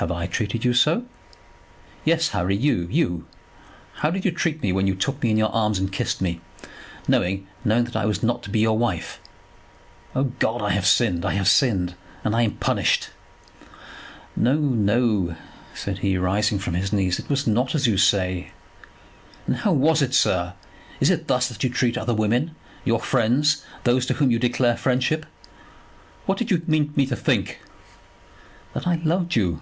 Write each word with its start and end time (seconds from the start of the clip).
"Have 0.00 0.12
I 0.12 0.28
treated 0.28 0.64
you 0.64 0.74
so?" 0.74 1.06
"Yes, 2.04 2.28
Harry; 2.28 2.54
you, 2.56 2.86
you. 2.88 3.26
How 3.94 4.10
did 4.12 4.24
you 4.24 4.30
treat 4.30 4.62
me 4.62 4.70
when 4.70 4.86
you 4.86 4.94
took 4.94 5.20
me 5.20 5.32
in 5.32 5.36
your 5.36 5.52
arms 5.52 5.80
and 5.80 5.90
kissed 5.92 6.20
me, 6.20 6.40
knowing, 7.08 7.48
knowing 7.64 7.82
that 7.82 7.96
I 7.96 8.04
was 8.06 8.22
not 8.22 8.44
to 8.44 8.50
be 8.50 8.60
your 8.60 8.78
wife? 8.78 9.18
O 10.14 10.22
God, 10.38 10.62
I 10.62 10.70
have 10.70 10.86
sinned. 10.86 11.24
I 11.24 11.32
have 11.32 11.48
sinned, 11.48 11.96
and 12.22 12.36
I 12.36 12.42
am 12.42 12.58
punished." 12.58 13.08
"No, 14.36 14.54
no," 14.54 15.34
said 15.74 15.98
he, 15.98 16.16
rising 16.16 16.60
from 16.60 16.74
his 16.74 16.92
knees, 16.92 17.18
"it 17.18 17.28
was 17.28 17.48
not 17.48 17.74
as 17.74 17.88
you 17.88 17.96
say." 17.98 18.52
"Then 19.48 19.56
how 19.56 19.72
was 19.72 20.00
it, 20.00 20.14
sir? 20.14 20.54
Is 21.00 21.10
it 21.10 21.26
thus 21.26 21.48
that 21.48 21.64
you 21.64 21.70
treat 21.70 21.98
other 21.98 22.14
women; 22.14 22.54
your 22.84 23.00
friends, 23.00 23.64
those 23.82 24.06
to 24.06 24.14
whom 24.14 24.30
you 24.30 24.38
declare 24.38 24.76
friendship? 24.76 25.26
What 26.24 26.38
did 26.38 26.52
you 26.52 26.62
mean 26.68 26.92
me 26.94 27.04
to 27.06 27.16
think?" 27.16 27.58
"That 28.74 28.86
I 28.86 29.00
loved 29.04 29.34
you." 29.34 29.60